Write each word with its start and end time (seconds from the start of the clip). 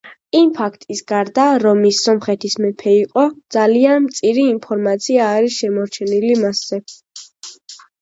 იმ 0.37 0.47
ფაქტის 0.59 1.01
გარდა, 1.11 1.45
რომ 1.65 1.83
ის 1.89 1.99
სომხეთის 2.07 2.57
მეფე 2.65 2.95
იყო, 3.03 3.27
ძალიან 3.59 4.09
მწირი 4.09 4.49
ინფორმაცია 4.55 5.31
არის 5.39 5.63
შემორჩენილი 5.63 6.37
მასზე. 6.45 6.85